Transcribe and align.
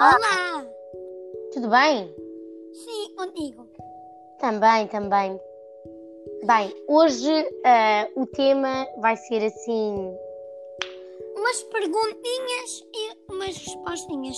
Olá! 0.00 0.64
Tudo 1.52 1.68
bem? 1.68 2.14
Sim, 2.72 3.14
contigo. 3.16 3.68
Também, 4.38 4.86
também. 4.88 5.38
Bem, 6.46 6.74
hoje 6.88 7.30
eh, 7.64 8.10
o 8.16 8.26
tema 8.26 8.86
vai 8.98 9.16
ser 9.16 9.44
assim. 9.44 10.12
Umas 11.36 11.62
perguntinhas 11.64 12.84
e 12.94 13.32
umas 13.32 13.56
respostinhas, 13.56 14.36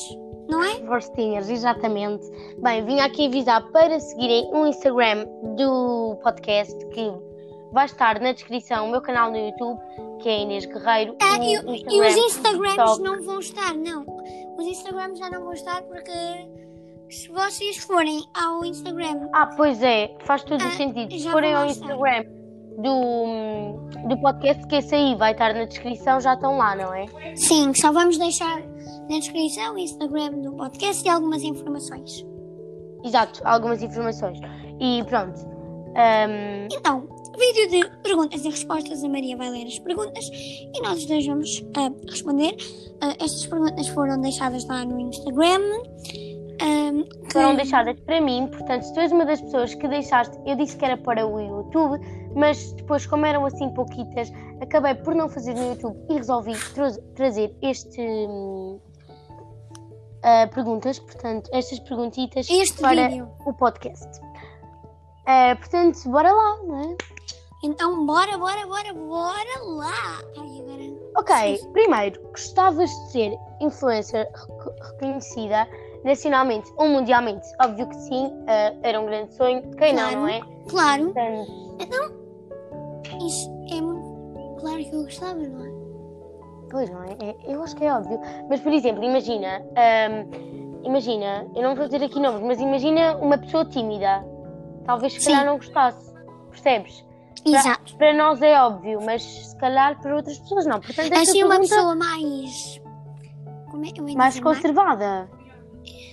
não 0.48 0.62
é? 0.62 0.72
Respostinhas, 0.72 1.48
exatamente. 1.48 2.26
Bem, 2.58 2.84
vim 2.84 3.00
aqui 3.00 3.26
avisar 3.26 3.70
para 3.70 4.00
seguirem 4.00 4.50
o 4.52 4.66
Instagram 4.66 5.26
do 5.56 6.18
podcast 6.22 6.86
que 6.86 7.12
vai 7.72 7.86
estar 7.86 8.20
na 8.20 8.32
descrição, 8.32 8.86
o 8.86 8.90
meu 8.90 9.00
canal 9.00 9.30
no 9.30 9.36
YouTube, 9.36 9.80
que 10.20 10.28
é 10.28 10.40
Inês 10.40 10.64
Guerreiro. 10.64 11.16
Ah, 11.20 11.38
e, 11.38 11.54
e 11.54 12.00
os 12.00 12.16
Instagram, 12.16 12.26
Instagrams 12.26 12.74
TikTok. 12.74 13.02
não 13.02 13.22
vão 13.22 13.38
estar, 13.40 13.74
não. 13.74 14.13
Os 14.64 14.70
Instagrams 14.78 15.18
já 15.18 15.28
não 15.30 15.42
vão 15.44 15.52
estar 15.52 15.82
porque 15.82 16.12
se 17.10 17.28
vocês 17.28 17.76
forem 17.78 18.22
ao 18.34 18.64
Instagram. 18.64 19.28
Ah, 19.34 19.46
pois 19.56 19.82
é, 19.82 20.16
faz 20.24 20.42
todo 20.42 20.60
o 20.62 20.66
Ah, 20.66 20.70
sentido. 20.70 21.12
Se 21.12 21.28
forem 21.30 21.52
vou 21.52 21.62
ao 21.62 21.68
estar. 21.68 21.84
Instagram 21.86 22.24
do, 22.78 24.08
do 24.08 24.20
podcast, 24.20 24.66
que 24.66 24.76
esse 24.76 24.94
aí 24.94 25.14
vai 25.14 25.32
estar 25.32 25.54
na 25.54 25.64
descrição, 25.64 26.18
já 26.20 26.34
estão 26.34 26.56
lá, 26.56 26.74
não 26.74 26.92
é? 26.94 27.06
Sim, 27.36 27.72
só 27.74 27.92
vamos 27.92 28.18
deixar 28.18 28.60
na 29.08 29.18
descrição 29.18 29.74
o 29.74 29.78
Instagram 29.78 30.30
do 30.40 30.52
podcast 30.56 31.06
e 31.06 31.08
algumas 31.10 31.42
informações. 31.42 32.24
Exato, 33.04 33.40
algumas 33.44 33.82
informações. 33.82 34.38
E 34.80 35.04
pronto. 35.04 35.38
Ahm, 35.96 36.68
Então, 36.72 37.06
vídeo 37.38 37.70
de 37.70 37.96
perguntas 38.02 38.44
e 38.44 38.48
respostas. 38.48 39.02
A 39.04 39.08
Maria 39.08 39.36
vai 39.36 39.50
ler 39.50 39.66
as 39.66 39.78
perguntas 39.78 40.24
e 40.32 40.80
nós 40.82 40.98
os 40.98 41.06
dois 41.06 41.26
vamos 41.26 41.64
ah, 41.76 41.90
responder. 42.08 42.56
Ah, 43.00 43.14
estas 43.20 43.46
perguntas 43.46 43.88
foram 43.88 44.20
deixadas 44.20 44.64
lá 44.66 44.84
no 44.84 44.98
Instagram. 45.00 45.60
Ahm, 46.60 47.02
que- 47.26 47.32
foram 47.32 47.56
deixadas 47.56 47.98
para 48.00 48.20
mim, 48.20 48.46
portanto, 48.46 48.82
se 48.84 48.94
tu 48.94 49.00
és 49.00 49.10
uma 49.10 49.24
das 49.26 49.40
pessoas 49.40 49.74
que 49.74 49.88
deixaste, 49.88 50.38
eu 50.46 50.54
disse 50.56 50.76
que 50.76 50.84
era 50.84 50.96
para 50.96 51.26
o 51.26 51.40
YouTube, 51.40 51.98
mas 52.36 52.72
depois, 52.74 53.04
como 53.06 53.26
eram 53.26 53.44
assim 53.44 53.68
pouquitas, 53.74 54.30
acabei 54.60 54.94
por 54.94 55.14
não 55.16 55.28
fazer 55.28 55.52
no 55.54 55.70
YouTube 55.70 55.96
e 56.08 56.14
resolvi 56.16 56.52
tra- 56.74 56.92
trazer 57.16 57.52
este. 57.60 58.00
hum, 58.00 58.78
ah, 60.22 60.46
perguntas, 60.54 60.98
portanto, 61.00 61.50
estas 61.52 61.80
perguntitas 61.80 62.48
Este 62.48 62.80
para 62.80 63.08
vídeo. 63.08 63.28
o 63.46 63.52
podcast. 63.52 64.08
Ah, 65.26 65.56
portanto, 65.58 66.08
bora 66.08 66.30
lá, 66.32 66.62
não 66.64 66.80
é? 66.82 66.96
Então, 67.64 68.04
bora, 68.04 68.36
bora, 68.36 68.66
bora, 68.66 68.92
bora 68.92 69.62
lá! 69.64 70.20
Ai, 70.36 70.60
agora. 70.60 71.10
Ok, 71.16 71.56
Sim. 71.56 71.72
primeiro, 71.72 72.20
gostavas 72.30 72.90
de 72.90 73.10
ser 73.12 73.38
influencer 73.60 74.28
rec- 74.34 74.80
reconhecida 74.92 75.66
nacionalmente 76.04 76.70
ou 76.76 76.88
mundialmente? 76.88 77.46
Óbvio 77.62 77.88
que 77.88 77.96
sim, 77.96 78.30
ah, 78.48 78.74
era 78.82 79.00
um 79.00 79.06
grande 79.06 79.32
sonho. 79.34 79.62
Quem 79.78 79.94
Claro. 79.94 80.12
não, 80.16 80.20
não 80.22 80.28
é? 80.28 80.40
Claro, 80.68 81.04
Portanto, 81.06 82.14
isso 83.26 83.50
é 83.72 83.80
muito. 83.80 84.60
Claro 84.60 84.78
que 84.84 84.94
eu 84.94 85.02
gostava, 85.04 85.38
não 85.38 85.64
é? 85.64 85.70
Pois 86.70 86.90
não 86.90 87.02
é? 87.04 87.16
É- 87.20 87.36
Eu 87.54 87.62
acho 87.62 87.76
que 87.76 87.84
é 87.84 87.94
óbvio. 87.94 88.20
Mas, 88.50 88.60
por 88.60 88.72
exemplo, 88.72 89.02
imagina, 89.04 89.62
ahm, 89.76 90.82
imagina, 90.84 91.46
eu 91.54 91.62
não 91.62 91.74
vou 91.74 91.86
dizer 91.86 92.04
aqui 92.04 92.20
nomes, 92.20 92.42
mas 92.42 92.60
imagina 92.60 93.16
uma 93.16 93.38
pessoa 93.38 93.64
tímida. 93.64 94.22
Talvez 94.84 95.14
se 95.14 95.24
calhar 95.24 95.46
não 95.46 95.56
gostasse. 95.56 96.12
Percebes? 96.50 97.04
Para- 97.44 97.58
Exato. 97.58 97.96
Para 97.96 98.14
nós 98.14 98.40
é 98.42 98.60
óbvio, 98.60 99.00
mas 99.04 99.22
se 99.22 99.56
calhar 99.58 100.00
para 100.00 100.16
outras 100.16 100.38
pessoas 100.38 100.64
não. 100.66 100.80
Portanto, 100.80 101.12
esta 101.12 101.20
Assim, 101.30 101.42
uma 101.42 101.50
pergunta 101.56 101.74
pessoa 101.74 101.94
mais. 101.94 102.80
É? 104.08 104.14
Mais 104.14 104.40
conservada. 104.40 105.28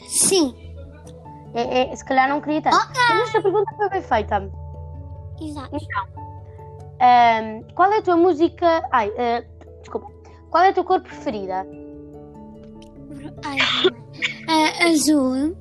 Sim, 0.08 0.54
É, 1.54 1.92
é- 1.92 1.96
se 1.96 2.04
calhar 2.06 2.28
não 2.30 2.40
queria 2.42 2.62
tanto. 2.62 2.76
Mas 2.76 3.28
esta 3.28 3.42
pergunta 3.42 3.74
foi 3.76 3.90
bem 3.90 4.02
feita. 4.02 4.52
exato. 5.42 5.76
Ahm, 7.00 7.64
qual 7.76 7.92
é 7.92 7.98
a 7.98 8.02
tua 8.02 8.16
música. 8.18 8.88
Ai, 8.92 9.12
ah, 9.18 9.44
desculpa. 9.82 10.08
Qual 10.50 10.64
é 10.64 10.70
a 10.70 10.74
tua 10.74 10.84
cor 10.84 11.02
preferida? 11.02 11.66
Ai, 13.46 13.58
ah, 14.48 14.86
azul. 14.88 15.56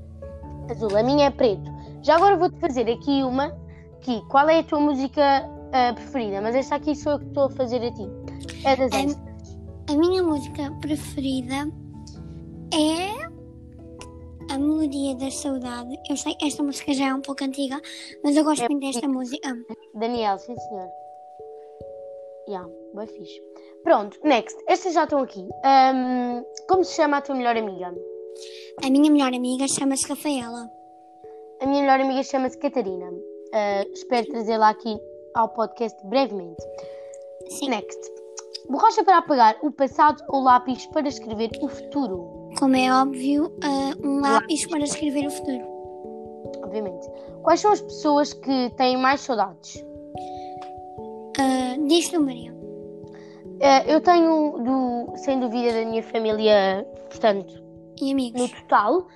Azul. 0.71 0.97
A 0.97 1.03
minha 1.03 1.27
é 1.27 1.31
preto. 1.31 1.71
Já 2.03 2.17
agora 2.17 2.37
vou-te 2.37 2.59
fazer 2.61 2.91
aqui 2.91 3.23
uma. 3.23 3.57
Que, 4.01 4.21
qual 4.29 4.49
é 4.49 4.61
a 4.61 4.63
tua 4.63 4.81
música 4.81 5.49
ah, 5.73 5.93
preferida? 5.95 6.41
Mas 6.41 6.55
esta 6.55 6.77
aqui 6.77 6.95
sou 6.95 7.13
eu 7.13 7.19
que 7.19 7.27
estou 7.27 7.45
a 7.45 7.51
fazer 7.51 7.83
a 7.83 7.93
ti. 7.93 8.09
É 8.65 8.77
das 8.77 8.93
extras. 8.93 9.31
A 9.89 9.95
minha 9.97 10.23
música 10.23 10.71
preferida 10.81 11.69
é 12.73 13.31
a 14.53 14.59
Melodia 14.59 15.15
da 15.17 15.31
Saudade. 15.31 15.97
Eu 16.09 16.17
sei 16.17 16.35
que 16.35 16.47
esta 16.47 16.63
música 16.63 16.93
já 16.93 17.09
é 17.09 17.15
um 17.15 17.21
pouco 17.21 17.45
antiga, 17.45 17.81
mas 18.23 18.37
eu 18.37 18.45
gosto 18.45 18.65
É 18.65 18.69
muito 18.69 18.85
desta 18.85 19.09
música. 19.09 19.57
Daniel, 19.95 20.39
sim 20.39 20.57
senhor. 20.57 20.89
Já, 22.49 22.67
bem 22.95 23.07
fixe. 23.07 23.41
Pronto, 23.85 24.19
next. 24.25 24.59
Estas 24.69 24.95
já 24.95 25.05
estão 25.05 25.21
aqui. 25.21 25.49
Ahm, 25.65 26.43
como 26.69 26.85
se 26.85 26.95
chama 26.95 27.19
a 27.19 27.21
tua 27.23 27.35
melhor 27.35 27.57
amiga? 27.57 27.95
A 28.85 28.91
minha 28.91 29.11
melhor 29.11 29.33
amiga 29.33 29.67
chama-se 29.69 30.09
Rafaela. 30.09 30.71
A 31.61 31.67
minha 31.67 31.83
melhor 31.83 32.01
amiga 32.01 32.23
chama-se 32.23 32.59
Catarina. 32.59 33.11
Ah, 33.53 33.85
espero 33.93 34.27
trazê-la 34.29 34.71
aqui 34.71 34.99
ao 35.35 35.49
podcast 35.49 35.99
brevemente. 36.07 36.63
Sim. 37.49 37.71
Next. 37.71 37.99
Borracha 38.69 39.03
para 39.03 39.19
apagar 39.19 39.57
o 39.63 39.73
passado 39.73 40.23
ou 40.29 40.43
lápis 40.43 40.87
para 40.87 41.09
escrever 41.09 41.51
o 41.61 41.69
futuro? 41.69 42.51
Como 42.59 42.77
é 42.77 42.93
óbvio, 42.93 43.53
ah, 43.65 43.93
um 44.05 44.21
lápis 44.21 44.67
para 44.67 44.81
escrever 44.85 45.27
o 45.27 45.31
futuro. 45.31 45.65
Obviamente. 46.63 47.09
Quais 47.43 47.61
são 47.61 47.73
as 47.73 47.81
pessoas 47.81 48.33
que 48.33 48.71
têm 48.77 48.97
mais 48.97 49.21
saudades? 49.23 49.85
Ah, 51.39 51.77
diz 51.87 52.09
tu, 52.11 52.21
Maria. 52.21 52.55
Ah, 53.63 53.85
eu 53.87 54.01
tenho, 54.01 54.59
do, 54.59 55.17
sem 55.17 55.41
dúvida, 55.41 55.73
da 55.73 55.85
minha 55.85 56.03
família, 56.03 56.87
portanto, 57.09 57.63
E 58.01 58.05
no 58.07 58.11
amigos. 58.13 58.51
total. 58.53 59.07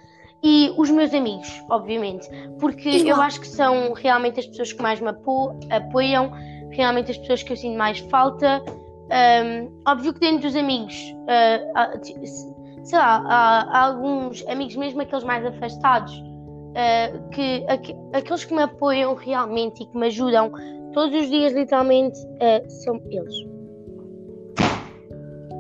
E 0.47 0.71
os 0.77 0.91
meus 0.91 1.15
amigos, 1.15 1.49
obviamente. 1.71 2.29
Porque 2.61 2.91
Igual. 2.91 3.17
eu 3.17 3.23
acho 3.23 3.41
que 3.41 3.47
são 3.49 3.95
realmente 3.95 4.39
as 4.41 4.47
pessoas 4.47 4.75
que 4.75 4.83
mais 4.83 5.01
me 5.01 5.09
apo- 5.09 5.59
apoiam, 5.71 6.31
realmente 6.71 7.11
as 7.13 7.17
pessoas 7.17 7.43
que 7.43 7.53
eu 7.55 7.57
sinto 7.57 7.79
mais 7.79 7.99
falta. 7.99 8.63
Ahm, 9.11 9.71
óbvio 9.89 10.13
que 10.13 10.21
dentro 10.21 10.43
dos 10.43 10.55
amigos, 10.55 10.95
ah, 11.29 11.61
há- 11.75 11.99
t- 11.99 12.15
sei 12.27 12.99
lá, 12.99 13.25
há, 13.27 13.61
há 13.71 13.87
alguns 13.87 14.47
amigos, 14.47 14.77
mesmo 14.77 15.01
aqueles 15.01 15.25
mais 15.25 15.47
afastados, 15.47 16.13
ah, 16.77 17.19
que 17.31 17.65
aque- 17.69 17.97
aqueles 18.13 18.45
que 18.45 18.55
me 18.55 18.63
apoiam 18.65 19.15
realmente 19.15 19.83
e 19.83 19.87
que 19.87 19.97
me 19.97 20.09
ajudam 20.09 20.53
todos 20.93 21.15
os 21.23 21.31
dias, 21.31 21.55
literalmente, 21.55 22.19
ah, 22.43 22.69
são 22.69 23.01
eles. 23.11 23.35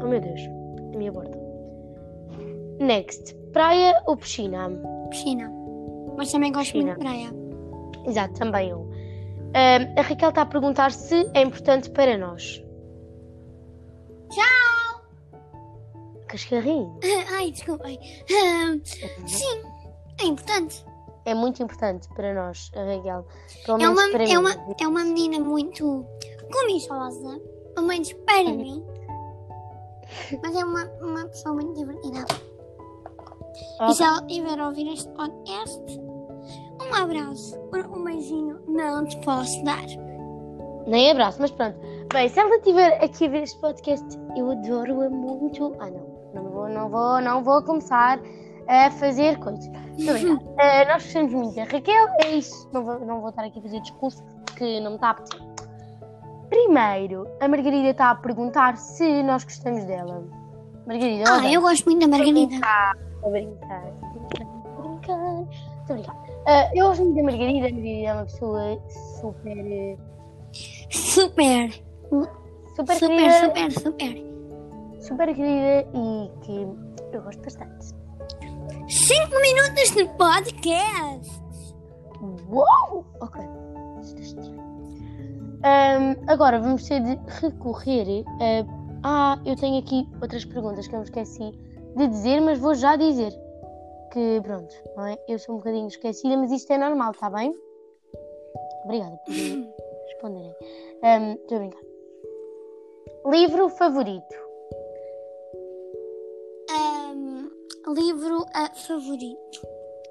Oh 0.02 0.06
meu 0.06 0.20
Deus, 0.20 0.40
a 0.92 0.96
minha 0.98 1.10
borda. 1.10 1.38
Next, 2.80 3.34
praia 3.54 4.02
ou 4.06 4.16
piscina? 4.16 4.68
Piscina. 5.10 5.50
Mas 6.16 6.30
também 6.30 6.52
gosto 6.52 6.72
Piscina. 6.72 6.94
muito 6.94 6.98
de 6.98 7.04
praia. 7.06 7.30
Exato, 8.06 8.34
também 8.34 8.68
eu. 8.68 8.86
Ahm, 9.54 9.98
a 9.98 10.02
Raquel 10.02 10.28
está 10.28 10.42
a 10.42 10.46
perguntar 10.46 10.92
se 10.92 11.30
é 11.32 11.40
importante 11.42 11.88
para 11.90 12.18
nós. 12.18 12.62
Tchau! 14.30 15.00
Cascarrinho. 16.28 16.98
Ai, 17.32 17.50
desculpem. 17.52 17.98
Ah, 18.30 18.76
sim, 19.26 19.62
é 20.20 20.26
importante. 20.26 20.84
É 21.24 21.32
muito 21.34 21.62
importante 21.62 22.06
para 22.14 22.34
nós, 22.34 22.70
a 22.76 22.84
Raquel. 22.84 23.26
Pelo 23.64 23.80
É 23.82 23.88
uma, 23.88 24.10
para 24.10 24.24
é, 24.24 24.26
mim. 24.26 24.36
uma, 24.36 24.50
é 24.80 24.86
uma 24.86 25.04
menina 25.04 25.38
muito 25.40 26.04
comichosa, 26.52 27.40
pelo 27.74 27.86
menos 27.86 28.12
para 28.12 28.42
Uhum. 28.50 28.56
mim. 28.56 28.84
Mas 30.42 30.54
é 30.54 30.64
uma, 30.64 30.84
uma 31.00 31.24
pessoa 31.26 31.54
muito 31.54 31.74
divertida. 31.74 32.24
Ok. 33.80 33.88
E 33.90 33.94
se 33.94 34.02
ela 34.02 34.18
estiver 34.26 34.60
a 34.60 34.68
ouvir 34.68 34.92
este 34.92 35.08
podcast, 35.10 36.00
um 36.80 36.94
abraço, 36.94 37.58
um 37.94 38.04
beijinho, 38.04 38.60
não 38.68 39.04
te 39.06 39.16
posso 39.18 39.62
dar. 39.64 39.84
Nem 40.86 41.10
abraço, 41.10 41.40
mas 41.40 41.50
pronto. 41.50 41.78
Bem, 42.12 42.28
se 42.28 42.38
ela 42.38 42.56
estiver 42.56 43.02
aqui 43.02 43.26
a 43.26 43.28
ver 43.30 43.42
este 43.44 43.58
podcast, 43.60 44.06
eu 44.36 44.50
adoro-a 44.50 45.08
muito. 45.08 45.74
Ah, 45.80 45.90
não. 45.90 46.14
Não 46.34 46.50
vou, 46.50 46.68
não 46.68 46.88
vou, 46.90 47.20
não 47.20 47.44
vou 47.44 47.62
começar 47.62 48.18
a 48.68 48.90
fazer 48.90 49.38
coisas. 49.38 49.66
Brincar. 49.96 50.44
Ah, 50.58 50.84
nós 50.92 51.02
gostamos 51.04 51.32
muito 51.32 51.54
da 51.54 51.64
Raquel, 51.64 52.06
é 52.22 52.30
isso. 52.36 52.68
Não 52.72 52.84
vou, 52.84 52.98
não 53.00 53.20
vou 53.20 53.30
estar 53.30 53.44
aqui 53.44 53.58
a 53.58 53.62
fazer 53.62 53.80
discurso 53.80 54.22
porque 54.46 54.80
não 54.80 54.90
me 54.90 54.96
está 54.96 55.08
a 55.08 55.10
apetecer. 55.12 55.40
Primeiro, 56.48 57.26
a 57.40 57.48
Margarida 57.48 57.88
está 57.90 58.10
a 58.10 58.14
perguntar 58.14 58.76
se 58.76 59.22
nós 59.22 59.44
gostamos 59.44 59.84
dela. 59.84 60.24
Margarida, 60.86 61.24
Ah, 61.28 61.50
eu 61.50 61.60
gosto 61.60 61.84
muito 61.86 62.00
da 62.00 62.08
Margarida. 62.08 62.46
Brincar, 62.48 62.96
estou 63.24 63.28
a 63.28 63.30
brincar, 63.30 63.86
estou 63.88 64.04
a 64.10 64.88
brincar. 64.88 65.46
Estou 65.80 65.90
a 65.90 65.92
brincar. 65.94 66.16
Ah, 66.46 66.70
eu 66.74 66.86
gosto 66.88 67.02
muito 67.04 67.16
da 67.16 67.22
Margarida, 67.22 67.66
a 67.68 67.70
Margarida 67.72 68.08
é 68.08 68.12
uma 68.12 68.24
pessoa 68.24 68.82
super. 69.20 69.98
Super, 70.90 71.70
Super, 72.76 72.96
super, 72.96 72.98
querida, 72.98 73.40
super, 73.40 73.72
super. 73.72 74.24
super 75.00 75.34
querida 75.34 75.88
e 75.94 76.30
que 76.42 76.68
eu 77.12 77.22
gosto 77.22 77.42
bastante. 77.42 77.86
5 78.88 79.40
minutos 79.40 79.90
de 79.94 80.04
podcast. 80.16 81.42
Uou! 82.48 83.04
Ok. 83.20 83.40
Isto 84.02 84.18
é 84.18 84.22
estranho. 84.22 84.64
Agora 86.26 86.60
vamos 86.60 86.86
ter 86.86 87.00
de 87.00 87.18
recorrer 87.40 88.24
a. 88.40 88.84
Ah, 89.06 89.38
eu 89.44 89.54
tenho 89.56 89.78
aqui 89.78 90.08
outras 90.22 90.44
perguntas 90.44 90.86
que 90.86 90.94
eu 90.94 91.00
me 91.00 91.04
esqueci 91.04 91.52
de 91.96 92.08
dizer, 92.08 92.40
mas 92.40 92.58
vou 92.58 92.74
já 92.74 92.96
dizer. 92.96 93.32
Que 94.12 94.40
pronto, 94.42 94.74
não 94.96 95.06
é? 95.06 95.18
Eu 95.28 95.38
sou 95.38 95.54
um 95.54 95.58
bocadinho 95.58 95.88
esquecida, 95.88 96.36
mas 96.36 96.52
isto 96.52 96.72
é 96.72 96.78
normal, 96.78 97.12
está 97.12 97.28
bem? 97.30 97.54
Obrigada 98.84 99.16
por 99.24 99.32
responderem. 100.06 100.54
Ahm, 101.02 101.32
Estou 101.32 101.56
a 101.56 101.60
brincar. 101.60 101.82
Livro 103.26 103.68
favorito? 103.70 104.34
Ahm, 106.70 107.50
livro 107.88 108.44
ah, 108.54 108.70
favorito. 108.74 109.66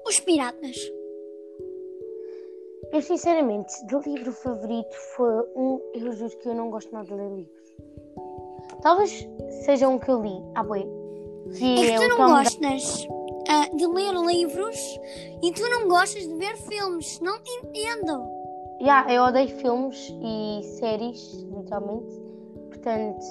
Os 0.06 0.20
Piratas. 0.20 0.76
Eu 2.92 3.02
sinceramente, 3.02 3.72
de 3.86 4.08
livro 4.08 4.32
favorito 4.32 4.94
foi 5.16 5.32
um. 5.56 5.80
Eu 5.94 6.12
juro 6.12 6.38
que 6.38 6.48
eu 6.48 6.54
não 6.54 6.70
gosto 6.70 6.92
nada 6.92 7.06
de 7.06 7.14
ler 7.14 7.30
livros. 7.30 7.74
Talvez 8.82 9.26
seja 9.64 9.88
um 9.88 9.98
que 9.98 10.10
eu 10.10 10.22
li 10.22 10.42
há 10.54 10.62
boi. 10.62 10.86
Que 11.52 11.74
É 11.74 11.98
que 11.98 12.04
é 12.04 12.08
tu 12.08 12.14
o 12.14 12.18
não 12.18 12.28
gostas 12.28 13.06
ah, 13.48 13.68
de 13.74 13.86
ler 13.86 14.14
livros 14.14 14.78
e 15.42 15.52
tu 15.52 15.62
não 15.68 15.88
gostas 15.88 16.26
de 16.26 16.34
ver 16.36 16.56
filmes. 16.56 17.20
Não 17.20 17.38
te 17.42 17.50
entendo. 17.50 18.26
Yeah, 18.80 19.12
eu 19.12 19.22
odeio 19.22 19.48
filmes 19.48 20.12
e 20.22 20.62
séries, 20.78 21.44
literalmente. 21.56 22.20
Portanto, 22.68 23.24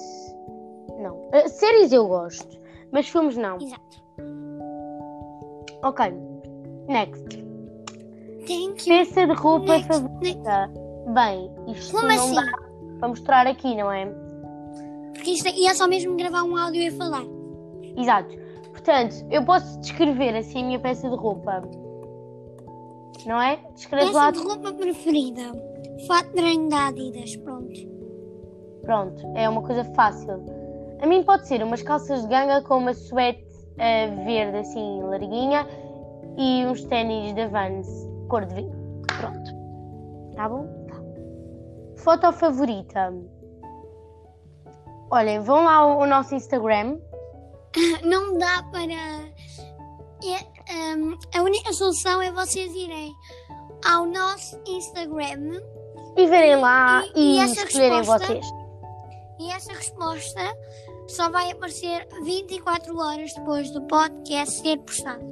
não. 0.99 1.15
Uh, 1.17 1.49
séries 1.49 1.91
eu 1.91 2.07
gosto, 2.07 2.59
mas 2.91 3.07
filmes 3.07 3.35
não. 3.35 3.57
Exato. 3.57 4.03
Ok. 5.83 6.13
Next. 6.87 7.43
Thank 8.47 8.89
you. 8.89 8.97
Peça 8.97 9.27
de 9.27 9.33
roupa 9.33 9.73
Next, 9.73 9.87
favorita. 9.87 10.71
Bem, 11.13 11.51
isto 11.67 11.93
Como 11.93 12.07
não 12.07 12.15
assim? 12.15 12.35
dá 12.35 12.57
para 12.99 13.07
mostrar 13.09 13.47
aqui, 13.47 13.75
não 13.75 13.91
é? 13.91 14.05
Porque 15.13 15.31
isto 15.31 15.47
é, 15.47 15.65
é 15.65 15.73
só 15.73 15.87
mesmo 15.87 16.15
gravar 16.15 16.43
um 16.43 16.55
áudio 16.55 16.81
e 16.81 16.91
falar. 16.91 17.23
Exato. 17.97 18.35
Portanto, 18.71 19.15
eu 19.29 19.45
posso 19.45 19.79
descrever 19.79 20.35
assim 20.35 20.63
a 20.63 20.65
minha 20.65 20.79
peça 20.79 21.09
de 21.09 21.15
roupa. 21.15 21.61
Não 23.25 23.41
é? 23.41 23.59
Descreve 23.73 24.11
lá. 24.11 24.31
Peça 24.31 24.43
de 24.43 24.47
roupa 24.47 24.73
preferida. 24.73 25.41
Fato 26.07 26.27
de 26.29 26.33
treino 26.33 26.69
da 26.69 26.87
Adidas. 26.87 27.35
Pronto. 27.37 27.93
Pronto, 28.81 29.31
é 29.35 29.47
uma 29.47 29.61
coisa 29.61 29.85
fácil. 29.95 30.43
A 31.01 31.05
mim 31.05 31.23
pode 31.23 31.47
ser 31.47 31.63
umas 31.63 31.81
calças 31.81 32.23
de 32.23 32.27
ganga 32.27 32.61
com 32.61 32.77
uma 32.77 32.93
suéte 32.93 33.45
eh, 33.77 34.07
verde 34.25 34.57
assim 34.57 35.01
larguinha 35.03 35.65
e 36.37 36.65
uns 36.65 36.83
ténis 36.85 37.33
da 37.33 37.47
Vans 37.47 37.87
cor 38.27 38.45
de 38.45 38.55
vinho. 38.55 39.03
Pronto. 39.19 39.51
Tá 40.35 40.49
bom? 40.49 40.67
Tá. 40.87 42.03
Foto 42.03 42.31
favorita. 42.33 43.13
Olhem, 45.11 45.39
vão 45.39 45.63
lá 45.63 45.75
ao, 45.75 46.01
ao 46.01 46.07
nosso 46.07 46.35
Instagram. 46.35 46.97
Não 48.03 48.37
dá 48.37 48.63
para. 48.71 48.93
é, 50.23 50.95
hum, 50.95 51.17
a 51.35 51.41
única 51.41 51.73
solução 51.73 52.21
é 52.21 52.31
vocês 52.31 52.73
irem 52.73 53.13
ao 53.85 54.05
nosso 54.05 54.57
Instagram 54.67 55.59
E 56.15 56.27
verem 56.27 56.55
lá 56.57 57.03
E- 57.15 57.37
e, 57.37 57.39
e 57.39 57.43
escolherem 57.45 57.97
resposta? 57.97 58.25
vocês. 58.27 58.45
e 59.39 59.51
essa 59.51 59.73
resposta 59.73 60.41
só 61.07 61.29
vai 61.29 61.51
aparecer 61.51 62.07
24 62.23 62.97
horas 62.97 63.33
depois 63.33 63.69
do 63.71 63.81
podcast 63.87 64.61
ser 64.61 64.77
postado. 64.79 65.23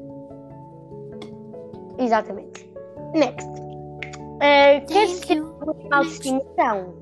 Exatamente. 1.98 2.70
Next. 3.14 3.48
Uh, 3.50 4.86
queres 4.88 5.20
Thank 5.20 5.28
ter 5.28 5.42
um 5.44 5.62
animal 5.70 6.04
de 6.04 6.10
estimação? 6.12 6.94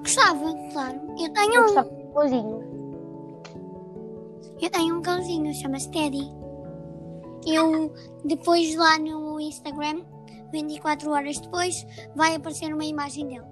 Gostava, 0.00 0.54
claro. 0.72 1.00
Eu 1.18 1.26
Eu 1.26 1.32
tenho 1.32 1.60
um. 1.60 1.62
gostava 1.64 1.88
de 2.28 2.34
um. 2.36 2.85
Eu 4.60 4.70
tenho 4.70 4.98
um 4.98 5.02
cãozinho, 5.02 5.52
chama-se 5.54 5.90
Teddy. 5.90 6.32
Eu, 7.46 7.92
depois 8.24 8.74
lá 8.74 8.98
no 8.98 9.38
Instagram, 9.40 10.02
24 10.52 11.10
horas 11.10 11.38
depois, 11.38 11.86
vai 12.14 12.34
aparecer 12.34 12.72
uma 12.72 12.84
imagem 12.84 13.26
dele. 13.26 13.44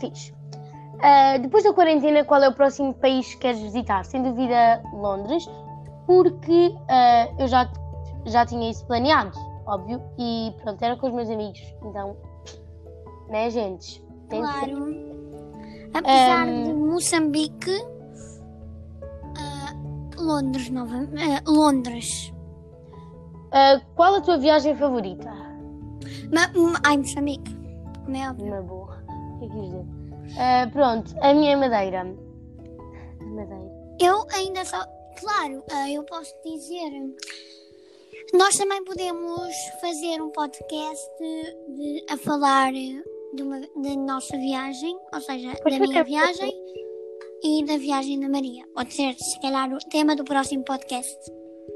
Fixe. 0.00 0.32
Uh, 0.32 1.42
depois 1.42 1.64
da 1.64 1.72
quarentena, 1.72 2.24
qual 2.24 2.42
é 2.42 2.48
o 2.48 2.54
próximo 2.54 2.94
país 2.94 3.34
que 3.34 3.40
queres 3.40 3.60
visitar? 3.60 4.04
Sem 4.04 4.22
dúvida, 4.22 4.80
Londres, 4.94 5.44
porque 6.06 6.68
uh, 6.68 7.40
eu 7.40 7.48
já, 7.48 7.68
já 8.26 8.46
tinha 8.46 8.70
isso 8.70 8.86
planeado, 8.86 9.32
óbvio, 9.66 10.00
e 10.18 10.54
pronto, 10.62 10.80
era 10.82 10.96
com 10.96 11.08
os 11.08 11.12
meus 11.12 11.28
amigos, 11.28 11.60
então, 11.82 12.16
né, 13.28 13.50
gente? 13.50 14.00
Tem. 14.28 14.40
Claro. 14.40 15.12
Apesar 15.92 16.48
Ahm. 16.48 16.64
de 16.64 16.72
Moçambique, 16.72 17.70
ah, 17.70 17.91
Londres, 20.22 20.70
nova, 20.70 21.08
ah, 21.18 21.50
Londres. 21.50 22.32
Uh, 23.48 23.84
qual 23.96 24.14
a 24.14 24.20
tua 24.20 24.38
viagem 24.38 24.76
favorita? 24.76 25.30
Ma, 26.32 26.48
ma, 26.54 26.80
ai, 26.84 26.96
Moçambique. 26.96 27.54
Como 28.04 28.16
é 28.16 28.30
óbvio. 28.30 28.46
Uma 28.46 28.62
boa. 28.62 29.04
O 29.08 29.38
que 29.40 29.44
é 29.44 29.48
que 29.48 29.54
quis 29.54 29.64
dizer? 29.64 29.86
Uh, 30.32 30.70
pronto, 30.72 31.14
a 31.20 31.34
minha 31.34 31.52
é 31.52 31.56
Madeira. 31.56 32.04
Madeira. 33.20 33.72
Eu 34.00 34.24
ainda 34.32 34.64
só. 34.64 34.82
Claro, 35.18 35.62
eu 35.92 36.04
posso 36.04 36.32
dizer. 36.44 36.90
Nós 38.32 38.56
também 38.56 38.82
podemos 38.84 39.52
fazer 39.80 40.22
um 40.22 40.30
podcast 40.30 41.10
de, 41.20 42.06
a 42.08 42.16
falar 42.16 42.72
de 42.72 43.42
uma, 43.42 43.60
da 43.60 43.96
nossa 43.96 44.36
viagem, 44.38 44.96
ou 45.12 45.20
seja, 45.20 45.54
Pois 45.62 45.78
da 45.78 45.86
minha 45.86 46.04
viagem 46.04 46.52
e 47.44 47.64
da 47.64 47.76
viagem 47.76 48.20
da 48.20 48.28
Maria. 48.28 48.64
Pode 48.74 48.92
ser, 48.94 49.14
se 49.14 49.40
calhar, 49.40 49.72
o 49.72 49.78
tema 49.90 50.14
do 50.16 50.24
próximo 50.24 50.64
podcast. 50.64 51.16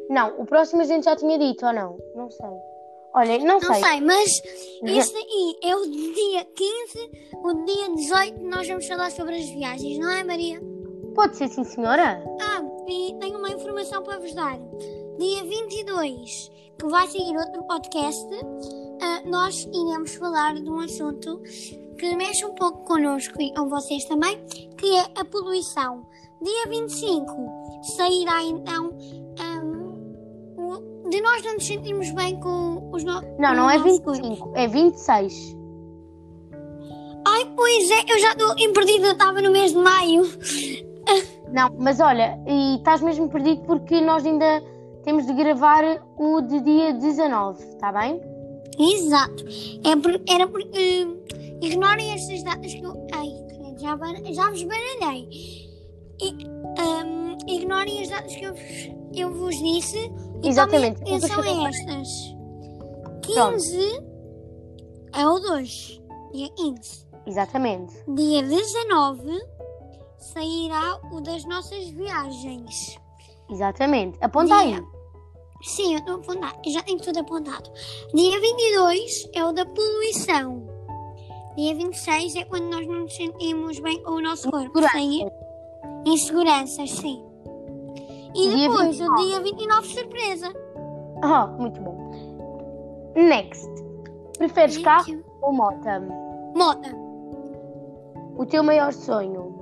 Não, 0.09 0.41
o 0.41 0.47
próximo 0.47 0.83
a 0.83 0.85
gente 0.85 1.05
já 1.05 1.17
tinha 1.17 1.39
dito 1.39 1.67
ou 1.67 1.73
não? 1.73 1.99
Não 2.15 2.31
sei. 2.31 2.47
Olha, 3.15 3.39
não, 3.39 3.59
Não 3.59 3.75
sei, 3.75 4.01
mas 4.03 4.31
Já- 4.85 4.93
este 4.99 5.17
aí 5.17 5.57
é 5.65 5.75
o 5.77 5.83
dia 5.87 6.45
15, 6.45 7.11
o 7.43 7.65
dia 7.65 7.89
18, 7.95 8.43
nós 8.43 8.69
vamos 8.69 8.87
falar 8.87 9.11
sobre 9.11 9.37
as 9.37 9.47
viagens, 9.49 9.99
não 9.99 10.11
é, 10.11 10.23
Maria? 10.23 10.61
Pode 11.15 11.37
ser 11.37 11.49
sim, 11.49 11.65
senhora. 11.65 12.23
Ah, 12.43 12.63
e 12.87 13.17
tenho 13.19 13.39
uma 13.39 13.49
informação 13.51 14.03
para 14.03 14.19
vos 14.19 14.35
dar. 14.35 14.59
Dia 15.19 15.43
22, 15.45 16.51
que 16.79 16.87
vai 16.89 17.07
seguir 17.09 17.35
outro 17.39 17.63
podcast, 17.65 18.29
ah, 19.07 19.23
nós 19.27 19.69
iremos 19.73 20.15
falar 20.17 20.55
de 20.55 20.69
um 20.69 20.81
assunto 20.81 21.41
que 21.99 22.15
mexe 22.17 22.45
um 22.45 22.55
pouco 22.55 22.85
connosco 22.85 23.41
e 23.41 23.55
com 23.55 23.69
vocês 23.69 24.05
também, 24.05 24.39
que 24.77 24.87
é 24.97 25.07
a 25.21 25.25
poluição. 25.25 26.07
Dia 26.43 26.67
25 26.69 27.83
sairá 27.97 28.43
então 28.43 28.91
o- 30.59 31.09
de 31.09 31.21
nós 31.23 31.43
não 31.45 31.55
nos 31.55 31.67
sentimos 31.67 32.11
bem 32.11 32.39
com 32.41 32.91
os 32.93 33.05
nossos. 33.05 33.29
Não, 33.39 33.55
não 33.55 33.71
é 33.71 33.79
25, 33.79 34.53
é 34.55 34.67
26. 34.67 35.57
Ai, 37.29 37.53
pois 37.57 37.91
é, 37.91 38.01
eu 38.13 38.19
já 38.21 38.33
estou 38.33 38.55
em 38.59 38.73
perdida, 38.73 39.13
estava 39.13 39.41
no 39.41 39.51
mês 39.51 39.73
de 39.73 39.79
maio. 39.79 40.23
Não, 41.53 41.71
mas 41.79 42.01
olha, 42.01 42.39
e 42.47 42.77
estás 42.77 43.01
mesmo 43.01 43.29
perdido 43.29 43.63
porque 43.63 44.01
nós 44.01 44.25
ainda 44.27 44.63
temos 45.05 45.27
de 45.27 45.33
gravar 45.33 45.83
o 46.17 46.41
de 46.41 46.61
dia 46.61 46.93
19, 46.93 47.63
está 47.63 47.93
bem? 47.93 48.21
Exato. 48.79 49.45
É 49.85 49.97
por- 49.97 50.21
era 50.29 50.47
porque. 50.47 51.07
ignorem 51.63 52.13
estas 52.13 52.43
datas 52.43 52.73
que 52.73 52.83
eu. 52.83 53.07
Ai, 53.15 53.29
já, 53.81 53.97
já 54.33 54.51
vos 54.51 54.63
baralhei. 54.63 55.29
E, 56.21 56.29
ahm, 56.81 57.37
ignorem 57.47 58.03
as 58.03 58.09
datas 58.09 58.35
que 58.35 58.45
eu, 58.45 58.55
vos- 58.55 58.91
eu 59.15 59.33
vos 59.35 59.57
disse. 59.59 60.11
E 60.43 60.49
Exatamente. 60.49 60.99
Depois 61.01 61.25
a 61.25 61.69
estas: 61.69 62.09
15 63.23 64.03
é 65.15 65.27
o 65.27 65.39
2. 65.41 66.01
Dia 66.33 66.49
15. 66.51 67.07
Exatamente. 67.27 67.95
Dia 68.15 68.43
19 68.43 69.41
sairá 70.19 70.99
o 71.13 71.21
das 71.21 71.45
nossas 71.47 71.89
viagens. 71.91 72.99
Exatamente. 73.51 74.19
Aponta 74.21 74.55
aí. 74.57 74.81
Sim, 75.63 75.95
eu 75.95 75.99
estou 75.99 76.15
a 76.15 76.19
apontar. 76.19 76.53
Eu 76.65 76.73
já 76.73 76.83
tenho 76.83 76.99
tudo 76.99 77.19
apontado. 77.21 77.71
Dia 78.15 78.41
22 78.41 79.29
é 79.35 79.45
o 79.45 79.53
da 79.53 79.65
poluição. 79.67 80.67
Dia 81.57 81.75
26 81.75 82.37
é 82.37 82.45
quando 82.45 82.65
nós 82.65 82.87
não 82.87 83.01
nos 83.01 83.15
sentimos 83.17 83.79
bem 83.81 84.03
com 84.03 84.13
o 84.13 84.21
nosso 84.21 84.51
corpo. 84.51 84.83
Sem 84.93 85.27
inseguranças, 86.05 86.91
sim. 86.91 87.25
E 88.35 88.49
Dia 88.51 88.69
depois, 88.69 89.01
o 89.01 89.05
29. 89.05 89.27
dia 89.27 89.41
29, 89.41 89.89
surpresa. 89.89 90.53
Ah, 91.23 91.47
muito 91.47 91.81
bom. 91.81 91.97
Next. 93.17 93.67
Preferes 94.37 94.75
Thank 94.75 94.85
carro 94.85 95.11
you. 95.11 95.25
ou 95.41 95.53
moto? 95.53 95.77
Mota. 96.55 96.95
O 98.37 98.45
teu 98.45 98.63
maior 98.63 98.93
sonho? 98.93 99.57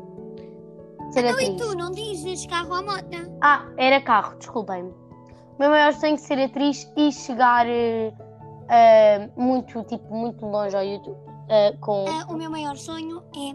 Ser 1.12 1.26
Então 1.26 1.40
e 1.40 1.56
tu, 1.56 1.76
não 1.76 1.92
dizes 1.92 2.44
carro 2.46 2.74
ou 2.74 2.84
mota? 2.84 3.32
Ah, 3.40 3.72
era 3.76 4.00
carro, 4.00 4.36
desculpem-me. 4.36 4.92
O 5.56 5.58
meu 5.58 5.70
maior 5.70 5.92
sonho 5.92 6.14
é 6.14 6.16
ser 6.16 6.40
atriz 6.40 6.90
e 6.96 7.12
chegar 7.12 7.66
eh, 7.66 9.30
muito, 9.36 9.82
tipo, 9.84 10.14
muito 10.14 10.44
longe 10.44 10.76
ao 10.76 10.84
YouTube. 10.84 11.16
eh, 11.48 11.72
com... 11.80 12.04
Ah, 12.08 12.26
o 12.28 12.34
meu 12.34 12.50
maior 12.50 12.76
sonho 12.76 13.22
é 13.36 13.54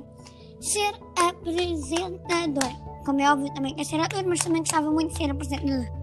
ser 0.62 0.94
apresentadora. 1.28 2.76
Como 3.06 3.20
é 3.22 3.32
óbvio, 3.32 3.54
também 3.54 3.76
é 3.78 3.84
ser 3.84 4.00
ator, 4.00 4.24
mas 4.26 4.40
também 4.40 4.62
gostava 4.62 4.92
muito 4.92 5.12
de 5.12 5.18
ser 5.18 5.32
apresentadora 5.32 6.00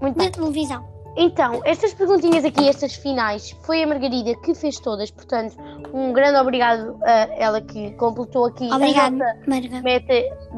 muito 0.00 0.18
bem. 0.18 0.30
televisão. 0.30 0.84
Então, 1.16 1.62
estas 1.64 1.94
perguntinhas 1.94 2.44
aqui, 2.44 2.68
estas 2.68 2.94
finais, 2.94 3.50
foi 3.62 3.82
a 3.82 3.86
Margarida 3.86 4.34
que 4.42 4.54
fez 4.54 4.78
todas, 4.78 5.10
portanto, 5.10 5.56
um 5.94 6.12
grande 6.12 6.38
obrigado 6.38 6.98
a 7.02 7.34
ela 7.38 7.60
que 7.62 7.92
completou 7.92 8.46
aqui 8.46 8.70
Obrigado, 8.70 9.22
a 9.22 9.80
meta 9.82 10.12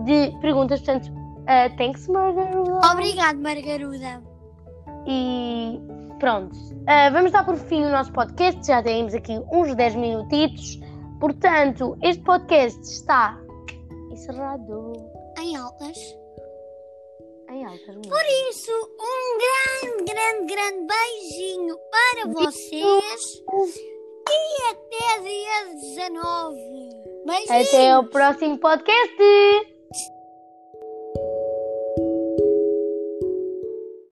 de 0.05 0.37
perguntas, 0.41 0.81
portanto, 0.81 1.13
uh, 1.13 1.77
thanks 1.77 2.09
Margarida. 2.09 2.81
Obrigado, 2.93 3.39
Margaruda. 3.39 4.28
E 5.09 5.81
pronto, 6.21 6.55
Uh, 6.89 7.13
vamos 7.13 7.31
dar 7.33 7.45
por 7.45 7.57
fim 7.57 7.85
o 7.85 7.91
nosso 7.91 8.11
podcast, 8.13 8.67
já 8.67 8.83
temos 8.83 9.13
aqui 9.15 9.39
uns 9.53 9.75
10 9.75 9.95
minutitos, 9.97 10.79
portanto, 11.21 11.97
este 12.03 12.23
podcast 12.23 12.81
está 12.81 13.39
encerrado 14.11 14.93
Em 15.39 15.55
altas. 15.57 15.99
em 17.51 17.63
altas 17.65 17.87
mesmo. 17.89 18.03
Por 18.09 18.25
isso, 18.51 18.71
um 19.01 19.39
grande, 19.39 20.13
grande, 20.13 20.55
grande 20.55 20.87
beijinho 20.87 21.77
para 21.91 22.33
vocês. 22.33 23.43
E 24.31 24.63
até 24.71 25.23
dia 25.23 25.75
19. 26.07 26.57
Beijinhos. 27.27 27.69
Até 27.69 27.99
o 27.99 28.05
próximo 28.09 28.59
podcast! 28.59 29.78